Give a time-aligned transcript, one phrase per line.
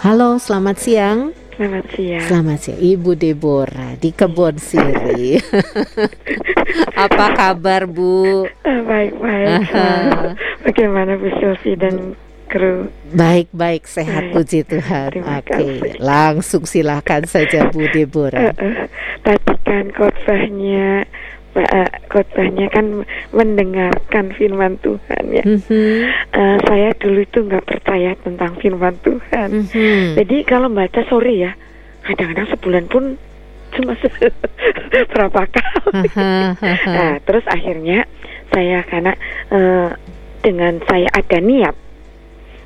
[0.00, 1.18] Halo, selamat siang.
[1.52, 2.24] Selamat siang.
[2.24, 5.36] Selamat siang, Ibu Deborah di Kebon Siri.
[6.96, 8.48] Apa kabar Bu?
[8.64, 9.48] Ah, baik baik.
[9.68, 9.88] Aha.
[10.64, 12.16] Bagaimana Bu Sylvie dan
[12.48, 12.88] kru?
[13.12, 14.32] Baik-baik, sehat Baik.
[14.32, 15.08] puji Tuhan.
[15.12, 15.92] Terima Oke, kasih.
[16.00, 18.56] langsung silakan saja Bu Eh, Deborah.
[18.56, 18.88] eh,
[19.20, 21.04] tadi kan khotbahnya
[21.52, 25.44] eh, khotbahnya kan mendengarkan firman Tuhan ya.
[25.44, 25.98] Mhm,
[26.30, 29.48] Eh, saya dulu itu nggak percaya tentang firman Tuhan.
[29.64, 30.14] mhm.
[30.14, 31.52] Jadi kalau baca sorry ya,
[32.02, 33.04] kadang-kadang sebulan pun
[33.70, 34.10] cuma se-
[35.12, 36.08] berapa kali.
[36.10, 36.74] Haha.
[36.86, 38.06] Nah, terus akhirnya
[38.48, 39.14] saya karena
[39.48, 39.90] eh,
[40.40, 41.74] dengan saya ada niat,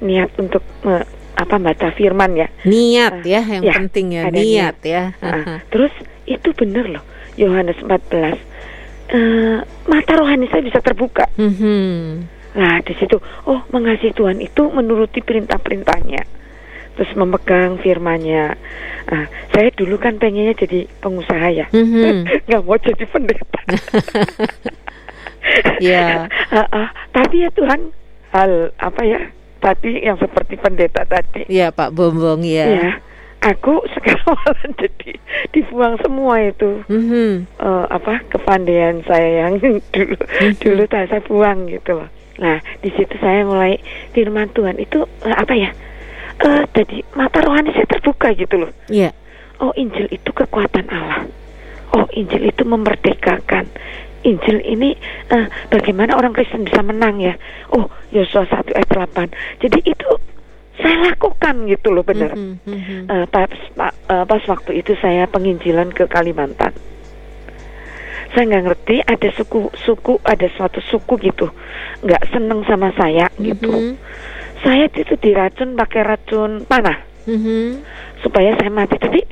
[0.00, 1.04] niat untuk eh,
[1.34, 2.48] apa baca firman ya.
[2.64, 5.02] Niat ya yang Ya, penting ya, ada niat ya.
[5.18, 5.62] Haha.
[5.68, 7.04] terus itu benar loh,
[7.34, 8.38] Yohanes 14.
[9.08, 9.58] Eh,
[9.88, 11.28] mata rohani saya bisa terbuka.
[11.36, 12.28] Mhm.
[12.58, 16.22] Nah, di situ, oh mengasihi Tuhan itu menuruti perintah-perintahnya.
[16.98, 18.58] Terus memegang firmannya.
[19.08, 21.66] Nah, saya dulu kan pengennya jadi pengusaha ya.
[21.70, 22.26] Mhm.
[22.50, 23.60] nggak mau jadi pendeta.
[25.80, 26.26] Ya.
[26.48, 27.92] Ah, ah, tapi ya Tuhan
[28.32, 29.20] hal apa ya
[29.60, 32.90] tadi yang seperti pendeta tadi Ya Pak Bombong ya, ya.
[33.40, 34.38] Aku sekarang
[34.80, 35.10] jadi
[35.52, 37.46] dibuang semua itu Mhm.
[37.54, 39.60] eh, apa kepandaian saya yang
[39.94, 40.14] dulu
[40.58, 42.08] dulu tak saya buang gitu loh.
[42.38, 43.78] Nah di situ saya mulai
[44.12, 45.70] firman Tuhan itu eh, apa ya
[46.38, 48.70] eh jadi mata rohani saya terbuka gitu loh.
[48.86, 49.10] Ya.
[49.58, 51.26] Oh Injil itu kekuatan Allah.
[51.90, 53.66] Oh Injil itu memerdekakan.
[54.22, 54.94] Injil ini
[55.30, 57.34] eh, bagaimana orang Kristen bisa menang ya?
[57.70, 59.30] Oh Yosua 1 ayat 8.
[59.62, 60.08] Jadi itu
[60.78, 62.32] saya lakukan gitu loh benar.
[62.32, 62.98] Mhm, mhm.
[63.06, 66.70] Eh, pas, pa- eh, pas waktu itu saya penginjilan ke Kalimantan.
[68.28, 71.48] Saya nggak ngerti ada suku suku ada suatu suku gitu
[71.98, 73.72] nggak seneng sama saya gitu.
[73.72, 73.94] Mhm.
[74.60, 77.82] Saya itu diracun pakai racun panah Mhm.
[78.20, 79.22] supaya saya mati tapi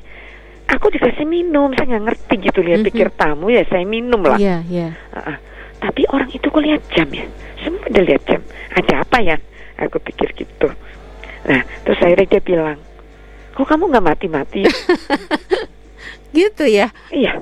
[0.66, 2.86] aku dikasih minum saya nggak ngerti gitu lihat Mhm.
[2.86, 4.88] pikir tamu ya saya minum lah Iya, iya.
[5.10, 5.36] Ah, ah.
[5.78, 7.26] tapi orang itu kok lihat jam ya
[7.60, 8.40] semua udah lihat jam
[8.72, 9.36] ada apa ya
[9.76, 10.68] aku pikir gitu
[11.46, 12.78] nah terus akhirnya dia bilang
[13.54, 14.60] kok kamu nggak mati mati
[16.36, 16.92] Gitu ya.
[17.08, 17.40] iya.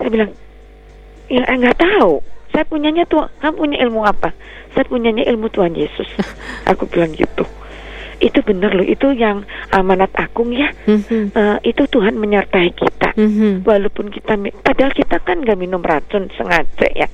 [0.00, 0.30] Saya bilang
[1.28, 2.24] ya eh, nggak tahu.
[2.50, 4.32] Saya punyanya tuh kamu punya ilmu apa?
[4.72, 6.08] Saya punyanya ilmu Tuhan Yesus.
[6.72, 7.44] Aku bilang gitu.
[8.20, 10.72] Itu benar loh itu yang amanat agung ya.
[10.88, 11.36] Mhm.
[11.36, 13.12] Eh, itu Tuhan menyertai kita.
[13.20, 13.66] Mhm.
[13.66, 17.08] walaupun kita padahal kita kan nggak minum racun sengaja ya.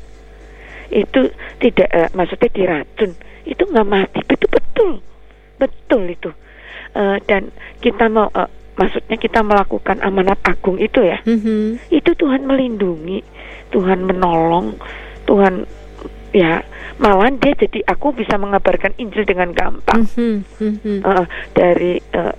[0.94, 3.10] Itu tidak eh, maksudnya diracun.
[3.42, 4.45] Itu nggak mati itu
[5.56, 6.30] betul itu
[6.92, 11.76] Eh, dan kita mau eh, maksudnya kita melakukan amanat agung itu ya Mhm.
[11.90, 13.20] itu Tuhan melindungi
[13.68, 14.80] Tuhan menolong
[15.24, 15.68] Tuhan
[16.32, 16.64] ya
[16.96, 20.36] malahan dia jadi aku bisa mengabarkan Injil dengan gampang Mhm.
[20.56, 20.96] Mhm.
[21.00, 22.32] Eh, dari eh,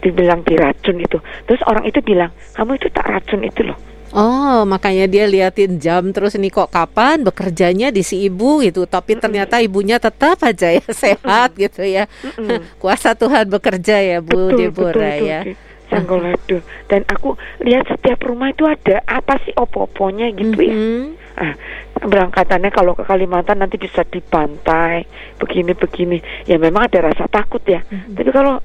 [0.00, 1.16] dibilang diracun itu
[1.46, 3.78] terus orang itu bilang kamu itu tak racun itu loh
[4.12, 8.84] Oh, makanya dia liatin jam terus ini kok kapan bekerjanya di si ibu gitu.
[8.84, 12.04] Tapi ternyata ibunya tetap aja ya sehat gitu ya.
[12.80, 15.40] Kuasa Tuhan bekerja ya Bu betul Deborah betul ya.
[15.42, 15.52] di
[15.88, 16.56] Sanggolado
[16.88, 21.04] dan aku lihat setiap rumah itu ada apa sih opo-oponya gitu ya Mhm.
[21.36, 21.52] ah,
[21.98, 25.04] berangkatannya kalau ke Kalimantan nanti bisa di pantai
[25.36, 28.16] begini-begini ya memang ada rasa takut ya Mhm.
[28.16, 28.56] tapi kalau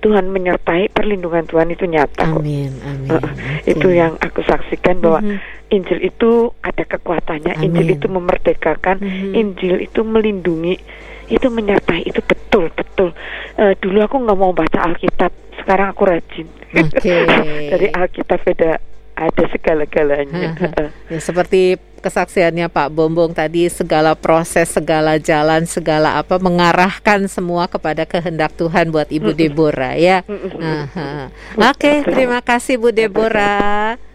[0.00, 3.08] Tuhan menyertai perlindungan Tuhan itu nyata kok Amin, amin.
[3.12, 3.20] Uh,
[3.64, 5.38] itu yang aku saksikan bahwa Mhm.
[5.70, 6.30] Injil itu
[6.60, 7.96] ada kekuatannya, Injil Amin.
[7.96, 9.32] itu memerdekakan, Mhm.
[9.32, 10.74] Injil itu melindungi,
[11.28, 13.14] itu menyertai, itu betul betul.
[13.54, 15.30] Eh, dulu aku nggak mau baca Alkitab,
[15.62, 16.48] sekarang aku rajin.
[16.74, 17.14] Oke.
[17.70, 18.82] Dari Alkitab ada
[19.14, 20.56] ada segala-galanya.
[21.06, 28.02] Ya, seperti kesaksiannya Pak Bombong tadi segala proses, segala jalan, segala apa mengarahkan semua kepada
[28.08, 30.24] kehendak Tuhan buat Ibu Deborah ya.
[31.54, 34.09] Oke, terima kasih Bu Deborah.